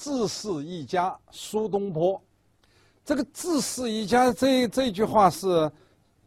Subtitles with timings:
[0.00, 2.18] 自是一家苏东坡。
[3.04, 5.70] 这个“自是一家”这这句话是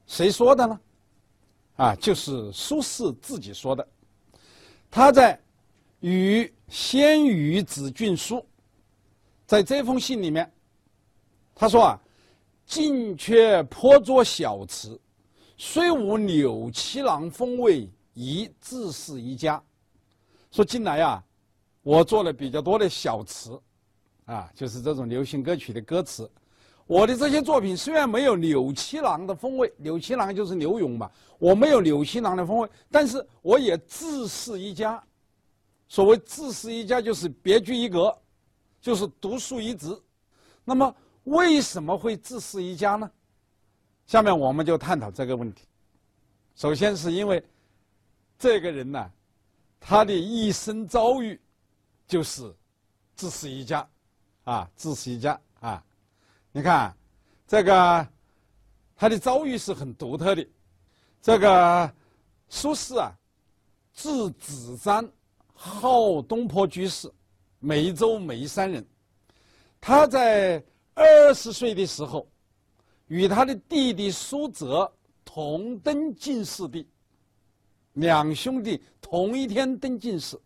[0.06, 0.80] 谁说的呢？
[1.78, 3.88] 啊，就是苏轼自己说的。
[4.92, 5.36] 他在
[6.02, 8.36] 《与先于子俊书》
[9.48, 10.52] 在这封信里面，
[11.56, 12.00] 他说啊
[12.68, 15.02] ：“近却颇作小词，
[15.58, 19.60] 虽无柳七郎风味，宜自是一家。”
[20.52, 21.24] 说近来呀，
[21.84, 23.60] 我做了比较多的小词，
[24.26, 26.30] 啊，就是这种流行歌曲的歌词。
[26.88, 35.02] 我的这些作品虽然没有柳七郎的风味，柳七郎就是柳永嘛，我没有柳七郎的风味，但是我也自是一家。
[35.88, 38.18] 所谓自是一家，就是别具一格，
[38.82, 39.88] 就是独树一帜。
[40.64, 43.10] 那么为什么会自是一家呢？
[44.08, 45.66] 下面我们就探讨这个问题。
[46.56, 47.44] 首先是因为
[48.40, 49.12] 这个人呢。
[49.86, 51.38] 他的一生遭遇，
[52.08, 52.54] 就是
[53.16, 53.88] 自是一家，
[54.44, 55.84] 啊，自是一家啊！
[56.52, 56.96] 你看，
[57.48, 58.08] 这个
[58.96, 60.48] 他的遭遇是很独特的。
[61.22, 61.94] 这个
[62.50, 63.18] 苏轼啊，
[63.94, 65.10] 字子瞻，
[65.54, 67.12] 号东坡居士，
[67.60, 68.86] 梅州眉山人。
[69.80, 70.64] 他在
[70.94, 72.28] 二十岁的时候，
[73.08, 74.92] 与他的弟弟苏辙
[75.26, 76.88] 同登进士第。
[77.94, 80.40] 两兄弟同一天登进士，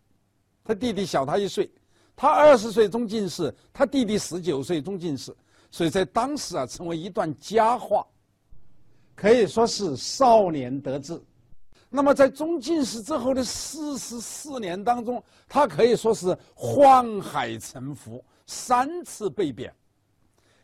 [0.68, 1.70] 他弟弟小他一岁，
[2.14, 5.34] 他二十岁中进士，他弟弟十九岁中进士，
[5.70, 8.06] 所以在当时啊，成为一段佳话，
[9.14, 11.18] 可以说是少年得志。
[11.88, 19.74] 那么在中进士之后的四十四年当中，他可以说是宦海沉浮，三次被贬，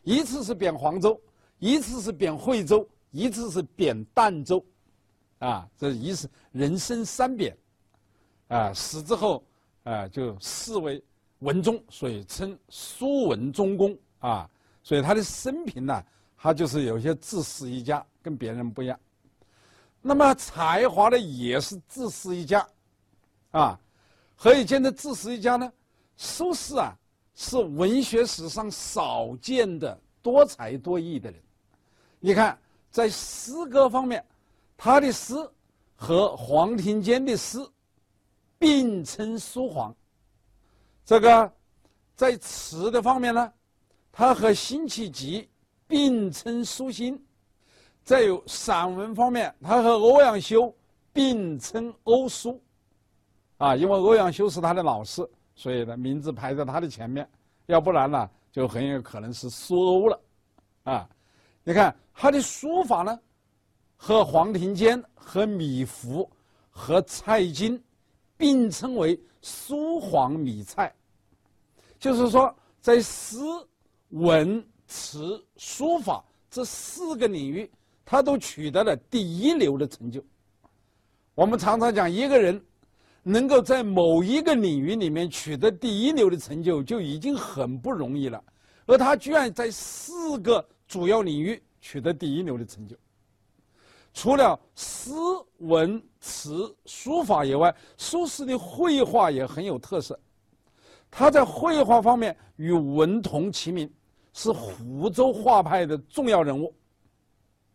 [0.03, 1.19] 一次是贬黄州，
[1.57, 4.63] 一次是贬惠州，一次是贬儋州。
[5.39, 7.57] 啊，这一是人生三贬，
[8.49, 9.43] 啊，死之后
[9.85, 11.01] 啊就视为
[11.39, 14.49] 文宗，所以称苏文宗公啊。
[14.83, 16.03] 所以他的生平呢，
[16.37, 18.99] 他就是有些自是一家，跟别人不一样。
[20.01, 22.67] 那么才华呢，也是自是一家，
[23.51, 23.79] 啊，
[24.35, 25.71] 何以见得自是一家呢？
[26.17, 26.93] 苏轼啊，
[27.33, 31.41] 是文学史上少见的多才多艺的人。
[32.19, 32.57] 你看，
[32.91, 34.21] 在诗歌方面。
[34.77, 35.33] 他的诗
[35.95, 37.65] 和黄庭坚的诗
[38.57, 39.95] 并称苏黄。
[41.03, 41.51] 这个
[42.15, 43.53] 在词的方面呢，
[44.11, 45.49] 他和辛弃疾
[45.87, 47.15] 并称苏辛；
[48.03, 50.73] 在有散文方面，他和欧阳修
[51.13, 52.61] 并称欧苏。
[53.57, 57.29] 啊，因为欧阳修是他的老师，所以呢名字排在他的前面。
[57.67, 60.21] 要不然呢，就很有可能是苏欧了。
[60.83, 61.09] 啊，
[61.63, 63.19] 你看他的书法呢？
[63.97, 66.29] 和黄庭坚、和米芾、
[66.69, 67.81] 和蔡京
[68.37, 70.93] 并称为苏黄米蔡，
[71.99, 73.37] 就是说，在诗、
[74.09, 77.69] 文、词、书法这四个领域，
[78.03, 80.23] 他都取得了第一流的成就。
[81.33, 82.63] 我们常常讲，一个人
[83.23, 88.43] 能够在某一个领域里面取得第一流的成就，就已经很不容易了，
[88.85, 92.95] 而他居然在四个主要领域取得第一流的成就。
[94.15, 95.11] 除了诗
[95.57, 100.17] 文词书法以外，苏轼的绘画也很有特色。
[101.11, 103.93] 他在绘画方面与文同齐名，
[104.31, 106.73] 是湖州画派的重要人物。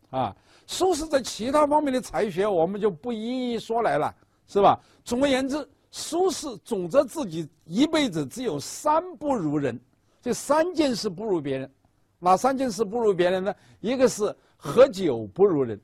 [0.09, 0.35] 啊，
[0.65, 4.13] 苏轼在其他方面的才学，我们就不一一说来了，
[4.47, 4.81] 是吧？
[5.05, 9.79] 总而言之，苏轼总则自己一辈子只有三不如人，
[10.19, 11.71] 这三件事不如别人。
[12.17, 13.55] 哪三件事不如别人呢？
[13.79, 15.79] 一个是喝酒不如人。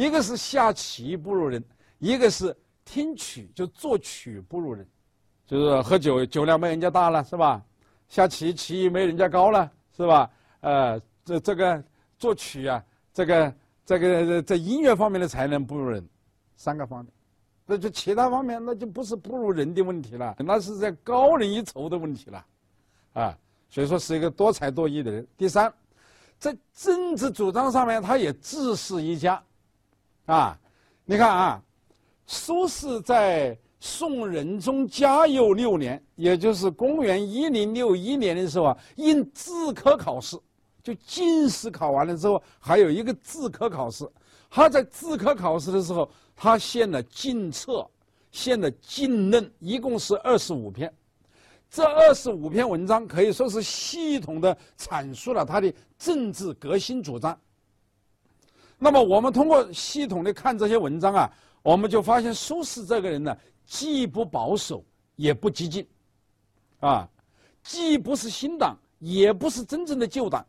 [0.00, 1.62] 一个是下棋不如人，
[1.98, 2.56] 一个是
[2.86, 4.88] 听曲就作曲不如人，
[5.46, 7.62] 就是喝酒酒量没人家大了是吧？
[8.08, 10.30] 下棋棋艺没人家高了是吧？
[10.60, 11.84] 呃，这这个
[12.18, 16.02] 作曲啊，这个这个在音乐方面的才能不如人，
[16.56, 17.12] 三个方面，
[17.66, 22.46] 那就其他方面那就不是不如人的问题了，那是在高人一筹的问题了，
[23.12, 23.38] 啊，
[23.68, 25.26] 所以说是一个多才多艺的人。
[25.36, 25.70] 第三，
[26.38, 29.42] 在政治主张上面，他也自是一家。
[30.30, 30.56] 啊，
[31.04, 31.62] 你看啊，
[32.24, 40.38] 苏轼在宋仁宗嘉佑六年，也就是公元一零六一年的时候啊，应自科考试，
[40.84, 44.08] 就进士考完了之后，还有一个自科考试。
[44.48, 47.84] 他在自科考试的时候，他献了进策，
[48.30, 50.92] 献了进论，一共是二十五篇。
[51.68, 57.36] 这二十五篇文章可以说是系统的阐述了他的政治革新主张。
[58.82, 61.30] 那么我们通过系统的看这些文章啊，
[61.62, 63.36] 我们就发现苏轼这个人呢，
[63.66, 64.82] 既不保守
[65.16, 65.86] 也不激进，
[66.80, 67.06] 啊，
[67.62, 70.42] 既不是新党，也不是真正的旧党，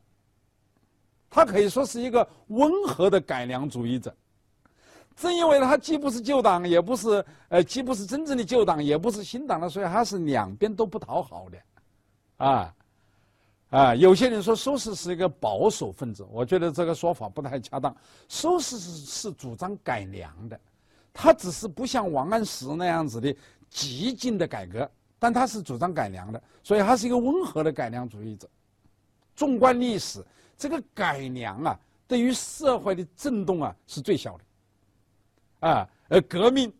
[1.29, 4.15] 他可以说是一个温和的改良主义者。
[5.13, 11.57] 正因为他既不是旧党，也不是呃，既不是真正的旧党，也不是新党的，所以他是两边都不讨好的，
[12.37, 12.73] 啊，
[13.71, 17.95] 啊，有些人说苏轼是一个保守分子，我觉得这个说法不太恰当。
[18.27, 20.59] 苏轼是是主张改良的，
[21.13, 23.33] 他只是不像王安石那样子的
[23.69, 28.45] 激进的改革，但他是主张改良的，所以他是一个温和的改良主义者。
[29.37, 30.21] 纵观历史，
[30.57, 31.79] 这个改良啊，
[32.09, 35.69] 对于社会的震动啊是最小的。
[35.69, 36.73] 啊，而革命，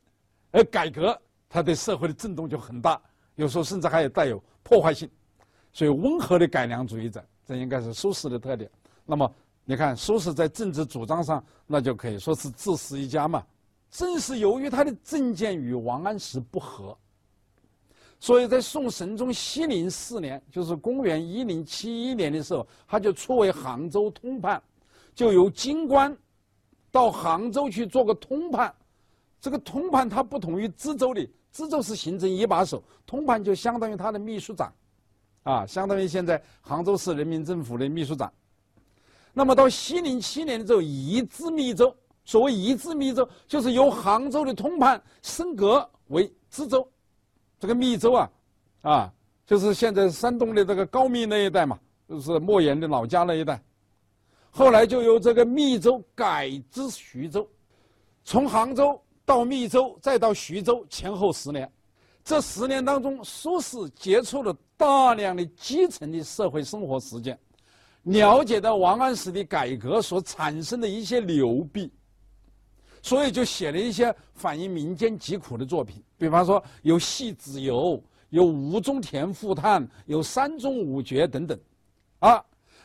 [0.51, 1.17] 而改革，
[1.47, 3.01] 它对社会的震动就很大，
[3.35, 5.09] 有时候甚至还有带有破坏性。
[5.73, 8.69] 所以，温和的改良主义者，这应该是苏轼的特点。
[9.06, 9.31] 那么，
[9.65, 13.44] 你看苏轼在政治主张上，那就可以说是自私一家嘛。
[13.89, 16.97] 正是由于他的政见与王安石不合，
[18.19, 24.62] 所以在宋神宗熙宁四年，就是公元一零七一年的时候，他就出为杭州通判，
[25.13, 26.15] 就由京官。
[26.94, 28.75] 到杭州去做个通判，
[29.39, 34.69] 这个通判他不同于知州的，知州是行政一把手，通判就相当于他的秘书长，
[35.43, 38.31] 啊，相当于现在杭州市人民政府的秘书长。
[39.33, 41.95] 那么到熙宁七年的时候，移知密州。
[42.23, 46.88] 所谓移知密州，就是由杭州的通判升格为知州。
[47.59, 48.31] 这个密州啊，
[48.83, 49.13] 啊，
[49.45, 53.59] 就是现在山东的这个高密那一带嘛，就是莫言的老家那一带。
[54.51, 57.49] 后来就由这个密州改知徐州，
[58.23, 61.69] 从杭州到密州再到徐州前后十年，
[62.23, 67.38] 这十年当中，苏轼接触了大量的基层的社会生活实践，
[68.03, 71.91] 了解到王安石的改革所产生的一些流弊，
[73.01, 77.97] 所以就写了一些反映民间疾苦的作品，比方说有《戏子游》，
[78.29, 81.59] 有《吴中田赋叹》，有《山中五绝》等等，
[82.19, 82.44] 啊。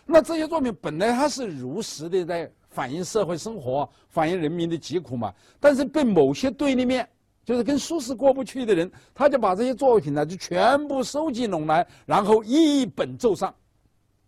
[0.08, 7.08] 那这些作品本来它是如实的在反映社会生活、反映人民的疾苦嘛，但是被某些对立面，
[7.46, 13.54] 就是跟苏轼过不去的人，他就把这些作品呢就全部收集拢来，然后一本奏上，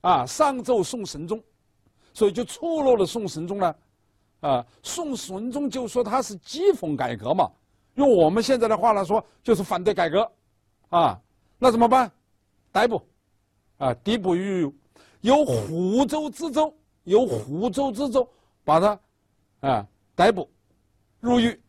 [0.02, 1.42] 啊，上奏宋神宗，
[2.14, 3.74] 所以就触怒了宋神宗呢，
[4.38, 7.50] 啊，宋神宗就说他是讥讽改革嘛，
[7.96, 10.30] 用我们现在的话来说就是反对改革，
[10.90, 11.20] 啊，
[11.58, 12.08] 那怎么办？
[12.70, 13.02] 逮捕，
[13.78, 14.72] 啊，逮捕于。
[15.22, 16.72] 由湖州知州，
[17.02, 18.26] 由湖州知州
[18.62, 19.00] 把他
[19.58, 20.48] 啊逮捕
[21.18, 21.60] 入狱，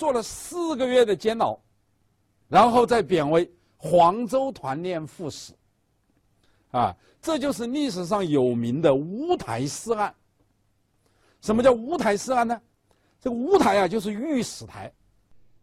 [0.00, 1.54] 做了四个月的监牢，
[2.48, 5.52] 然后再贬为黄州团练副使。
[6.70, 10.14] 啊，这就是历史上有名的乌台诗案。
[11.42, 12.58] 什么叫乌台诗案呢？
[13.20, 14.90] 这个乌台啊，就是御史台，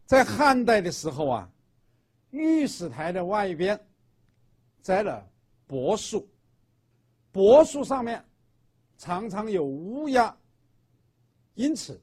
[0.06, 1.50] 在汉代的时候啊，
[2.30, 3.76] 御史台的外边
[4.80, 5.28] 栽了
[5.66, 6.24] 柏树。
[7.32, 8.24] 柏树上面
[8.98, 10.32] 常常有乌鸦，
[11.54, 12.00] 因此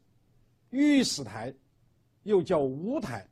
[0.71, 1.53] 御史台
[2.25, 3.25] 又叫乌台，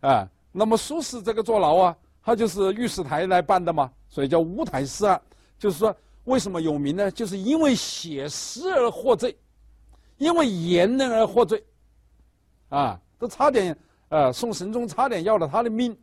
[0.00, 5.20] 啊，那么苏轼这个坐牢啊，他就是御史台来办的嘛，所以叫乌台诗案。
[5.58, 7.10] 就是说，为什么有名呢？
[7.10, 9.34] 就是因为写诗而获罪，
[10.18, 11.64] 因为言论而获罪，
[12.68, 13.78] 啊，都差点，
[14.08, 15.96] 呃，宋神宗差点要了他的命，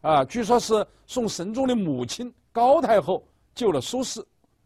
[0.00, 3.22] 啊，据说是宋神宗的母亲高太后。
[3.54, 4.22] 救了苏轼，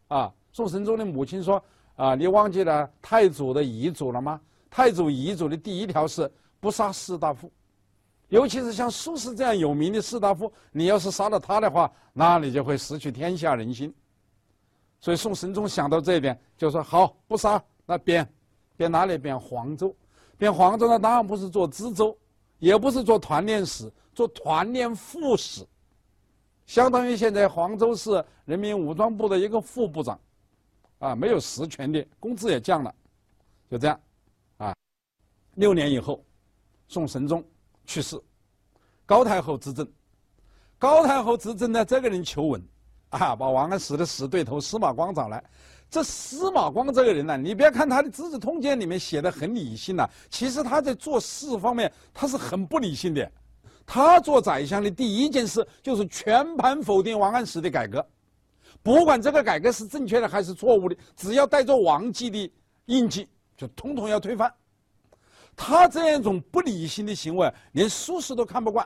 [0.09, 1.63] 啊，宋神宗的母亲说
[1.95, 4.37] ：“啊，你忘记了太祖的遗嘱了吗？
[4.69, 6.29] 太祖遗嘱的第一条是
[6.61, 7.51] 不杀士大夫，
[8.29, 13.93] 尤其是像苏轼这样有名的士大夫，你要是杀了他的话，那你就会失去天下人心。
[14.99, 18.25] 所以宋神宗想到这一点，就说好不杀，那贬，
[18.77, 19.17] 贬哪里？
[19.17, 19.93] 贬黄州，
[20.37, 20.99] 贬黄州呢？
[20.99, 22.15] 当然不是做知州，
[22.59, 25.67] 也不是做团练使，做团练副使。”
[26.67, 30.17] 相当于现在黄州市人民武装部的一个副部长，
[30.99, 32.95] 啊，没有实权的，工资也降了，
[33.69, 33.99] 就这样，
[34.57, 34.73] 啊，
[35.55, 36.23] 六年以后，
[36.91, 37.41] 宋神宗
[37.85, 38.21] 去世，
[39.05, 39.87] 高太后执政，
[40.77, 42.61] 高太后执政呢，这个人求稳，
[43.11, 45.41] 啊，把王安石的死对头司马光找来，
[45.89, 53.31] 这司马光这个人呢，你别看他的《资治通鉴》里面写的很理性呐，其实他在做事方面他是很不理性的。
[53.85, 58.05] 他做宰相的第一件事就是全盘否定王安石的改革，
[58.83, 62.51] 不管这个改革是正确的还是错误的，只要带着王继的
[62.87, 64.53] 印记，就统统要推翻。
[65.63, 68.85] 他这样一种不理性的行为，连苏轼都看不惯。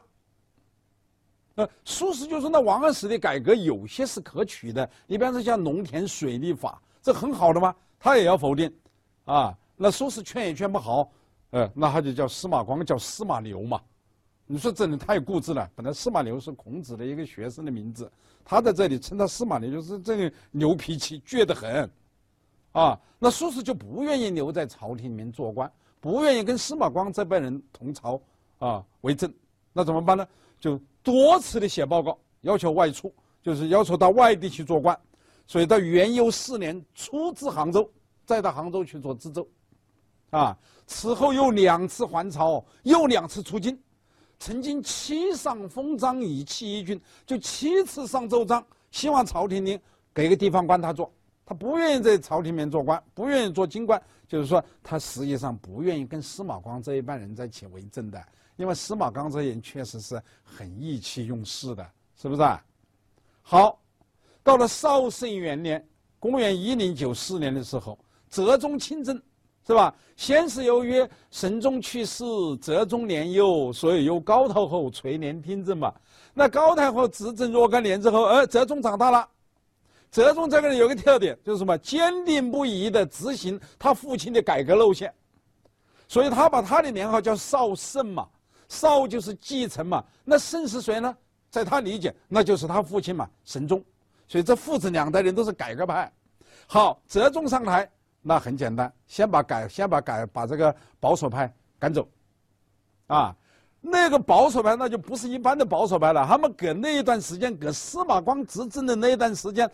[1.53, 7.73] 那苏轼就说：“那王安石的改革有些是可取的，你比方说像农田水利法，这很好的吗？
[7.97, 8.69] 他也要否定。
[9.23, 11.09] 啊，那苏轼劝也劝不好，
[11.51, 13.81] 呃，那他就叫司马光，叫司马牛嘛。”
[14.45, 15.67] 你说这人太固执了。
[15.75, 18.11] 本来司马牛是孔子的一个学生的名字，
[18.43, 21.89] 他在这里称他司马牛，就是这个牛脾气倔得很，
[22.73, 25.71] 啊，那苏轼就不愿意留在朝廷里面做官，
[26.05, 28.21] 不愿意跟司马光这辈人同朝
[28.59, 29.33] 啊为政，
[29.73, 30.27] 那怎么办呢？
[30.59, 34.95] 就多次的写报告，要求外出，就是要求到外地去做官。
[35.47, 37.89] 所以到元佑四年出自杭州，
[38.23, 39.47] 再到杭州去做知州，
[40.29, 43.75] 啊，此后又两次还朝，又两次出京，
[44.37, 49.79] 曾经七上封章以弃一郡，就七次上奏章，希望朝廷里
[50.13, 51.11] 给个地方官他做，
[51.43, 58.21] 他不愿意在朝廷里面做官，不愿意做京官，就是说他实际上不愿意跟司马光这一帮人在一起为政的，
[58.55, 62.63] 因为司马光这人确实是很意气用事的，是不是啊？
[63.41, 63.79] 好。
[64.43, 65.83] 到了绍圣元年，
[66.19, 67.97] 公元一零九四年的时候，
[68.29, 69.19] 哲宗亲政，
[69.65, 69.91] 是吧？
[70.15, 72.23] 先是由于神宗去世，
[72.61, 75.91] 哲宗年幼，所以由高太后垂帘听政嘛。
[76.31, 79.27] 那高太后执政若干年之后，呃，哲宗长大了。
[80.15, 81.77] 哲宗这个人有个特点，就是什么？
[81.79, 85.13] 坚定不移的执行他父亲的改革路线，
[86.07, 88.25] 所以他把他的年号叫绍圣嘛。
[88.69, 91.13] 绍就是继承嘛，那圣是谁呢？
[91.49, 93.83] 在他理解，那就是他父亲嘛，神宗。
[94.25, 96.09] 所以这父子两代人都是改革派。
[96.65, 97.91] 好，哲宗上台，
[98.21, 102.07] 那很简单，先把改，先把改，把这个保守派赶走。
[103.07, 103.35] 啊，
[103.81, 109.69] 那个保守派那就不是一般的保守派了，他们搁那一段时间搁司马光执政的那一段时间，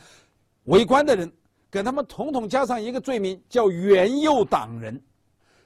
[0.66, 1.32] 为官的人，
[1.70, 5.02] 给他们统统加上一个罪名，叫元佑党人。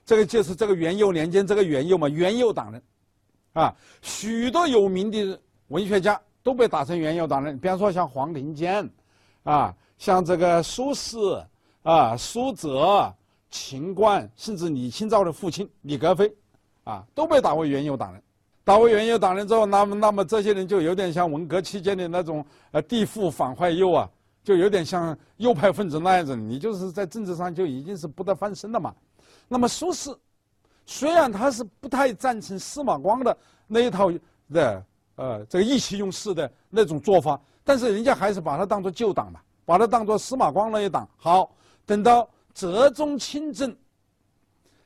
[0.06, 2.82] 这个就是这个元佑年间这个元佑嘛，元佑党人。
[3.54, 6.20] 啊，许多有名的文学家。
[6.46, 8.88] 都被打成元佑党人，比方说像黄庭坚，
[9.42, 11.44] 啊，像这个苏轼，
[11.82, 13.12] 啊，苏辙、
[13.50, 16.32] 秦观，甚至李清照的父亲李格非，
[16.84, 18.22] 啊，都被打为元佑党人。
[18.64, 24.08] 打为元佑党人之后，那么那么这些人就有点像文革期间的那种呃地富反坏右啊，
[24.46, 28.96] 就有点像右派分子那样子，你就是在政治上就已经是不得翻身了嘛。
[29.50, 30.18] 那么苏轼，
[30.86, 33.38] 虽然他是不太赞成司马光的
[33.68, 34.10] 那一套
[34.54, 34.86] 的。
[35.18, 41.08] 呃，这个意气用事的那种做法，但是人家还是把他当做旧党嘛，把他当做司马光那一党。
[41.16, 43.74] 好，等到哲宗亲政，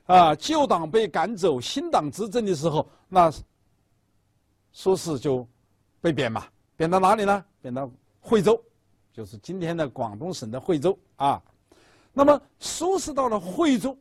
[0.05, 3.31] 啊，旧党被赶走，新党执政的时候，那
[4.71, 5.47] 苏轼就
[5.99, 6.45] 被贬嘛，
[6.77, 7.43] 贬到哪里呢？
[7.59, 7.89] 贬到
[8.19, 8.63] 惠州，
[9.19, 11.43] 就是今天的广东省的惠州啊。
[12.13, 13.97] 那么苏轼到了惠州，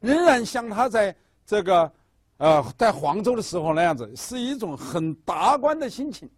[0.00, 1.14] 仍然像他在
[1.46, 1.92] 这个。
[2.38, 6.28] 呃，在黄州的时候那样子，是一种很达观的心情，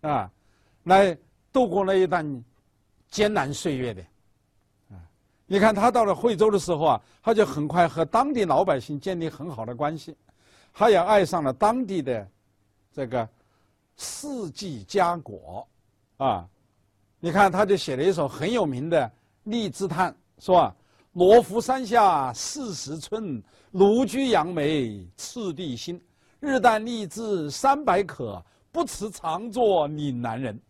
[0.00, 0.28] 啊，
[0.82, 1.16] 来
[1.52, 2.44] 度过那一段
[3.08, 4.04] 艰难岁月的，
[5.46, 10.16] 你看他到了惠州的时候啊，他就很快和当地老百姓建立很好的关系，
[10.74, 12.28] 他也爱上了当地的
[12.92, 13.28] 这个
[13.96, 15.64] 四季佳果，
[16.20, 16.46] 啊，
[17.18, 19.02] 你看他就写了一首很有名的
[19.44, 20.12] 《荔枝叹》，
[20.44, 20.76] 是吧？
[21.14, 25.98] 罗浮山下四时春，卢居杨梅次第新。
[26.40, 30.60] 日啖荔枝三百颗，不辞常作岭南人。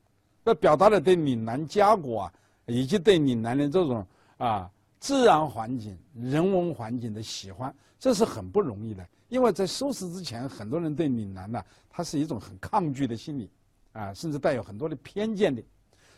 [0.44, 2.32] 这表达了对岭南佳果啊，
[2.66, 4.06] 以及对岭南的这种
[4.38, 9.04] 啊自然环境、人文环境的喜欢，这是很不容易的。
[9.28, 13.50] 因为在苏轼之前，很多人对岭南呢，他是一种很抗拒的心理，
[13.92, 15.62] 啊，甚至带有很多的偏见的。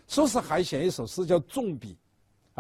[0.07, 1.97] 苏轼还写一首诗叫《纵笔》，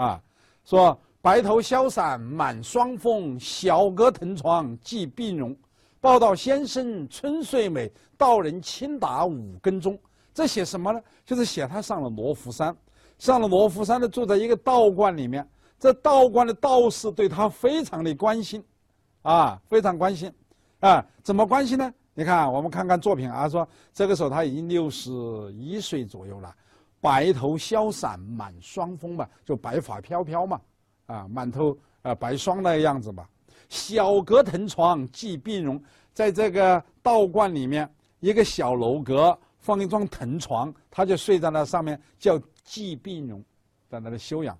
[0.02, 0.23] 啊，
[0.64, 0.99] 说。
[1.25, 5.57] 白头萧伞满霜风，小阁藤床寄碧容。
[6.00, 7.88] 报道先生春岁美，
[8.19, 9.97] 道人轻打五更钟。
[10.35, 11.00] 这写什么呢？
[11.25, 12.76] 就是写他上了罗浮山，
[13.19, 15.49] 上了罗浮山的住在一个道观里面。
[15.78, 18.61] 这道观的道士对他非常的关心，
[19.23, 20.35] 啊，非常关心，
[20.81, 21.95] 啊，怎么关心呢？
[22.14, 25.11] 你看，我们看看作品啊，说这个时候他已经六十
[25.54, 26.54] 一岁左右了，
[27.00, 30.61] 白头萧散满霜风嘛，就白发飘飘嘛。
[31.07, 33.28] 啊，满头啊白霜的样子吧。
[33.69, 37.90] 小阁藤床寄病荣，在这个道观里面，
[38.21, 43.42] 一个小楼阁放一张藤床，他就睡在那上面，叫寄病荣，
[43.88, 44.57] 在那里休养。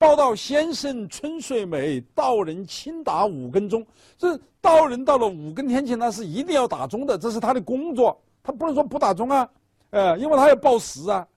[0.00, 3.86] 报道先生春睡美，道人轻打五更钟。
[4.16, 9.46] 这道人到了五更天气，那是一定要打钟的，这是他的工作，他不能说不打钟啊，
[9.90, 11.28] 呃，因为他要报时啊。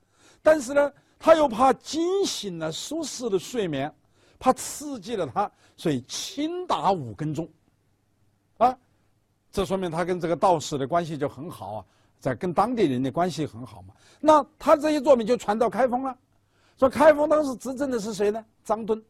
[0.42, 3.94] 但是呢，他又怕惊醒了舒适的睡眠。
[4.40, 7.48] 怕刺激了他，所以轻打五更钟，
[8.58, 8.78] 啊，
[9.52, 11.86] 这说明他跟这个道士的关系就很好啊，
[12.18, 13.94] 在跟当地人的关系很好嘛。
[14.22, 16.18] 那他这些作品就传到开封了，
[16.78, 18.44] 说开封当时执政的是谁呢？
[18.64, 19.02] 张敦，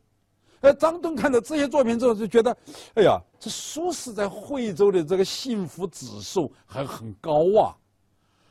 [0.61, 2.55] 呃，张敦看到这些作品之后就觉得，
[2.95, 7.75] 哎呀，这苏轼在惠州的这个幸福指数还很高啊，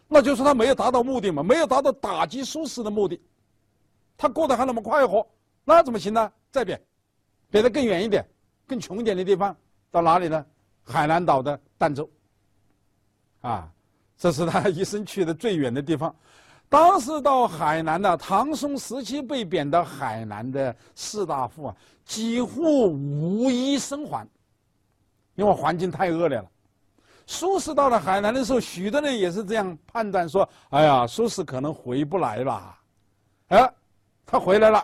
[0.09, 3.21] 那就是他没有达到目的嘛，没有达到打击苏轼的目的，
[4.17, 5.27] 他过得还那么快活，
[5.65, 6.33] 那怎么行呢？
[6.51, 6.81] 再贬，
[7.51, 8.27] 贬得更远一点，
[8.67, 9.57] 更穷一点的地方，
[9.91, 10.45] 到哪里呢？
[10.85, 12.09] 海南岛的儋州。
[13.41, 13.69] 啊，
[14.17, 16.15] 这是他一生去的最远的地方。
[16.73, 24.27] 当时到海南的唐宋时期被贬到海南的士大夫啊，几乎无一生还，
[25.35, 26.47] 因为环境太恶劣了。
[27.27, 32.75] 苏轼到了海南的时候，许多人也是这样判断说：“哎呀，苏轼可能回不来了。”
[33.49, 33.71] 哎，
[34.25, 34.83] 他回来了。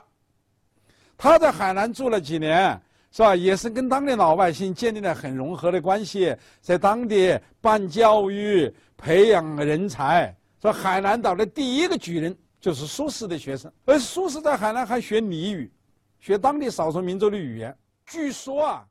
[1.17, 2.79] 他在海南住了几年，
[3.13, 3.35] 是吧？
[3.35, 10.37] 也是跟当地老百姓建立了很融合的关系，在当地办教育、培养人才。
[10.61, 15.71] 说海南岛的第一个举人就是苏轼的学生，而苏轼在海南还学俚语，
[16.19, 17.77] 学当地少数民族的语言。
[18.07, 18.89] 据说啊。